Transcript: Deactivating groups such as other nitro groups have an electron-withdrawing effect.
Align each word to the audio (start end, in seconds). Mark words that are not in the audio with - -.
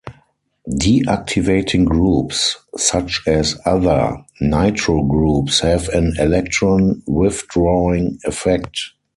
Deactivating 0.67 1.85
groups 1.85 2.57
such 2.75 3.21
as 3.27 3.55
other 3.65 4.17
nitro 4.41 5.03
groups 5.03 5.59
have 5.59 5.89
an 5.89 6.15
electron-withdrawing 6.17 8.17
effect. 8.23 8.79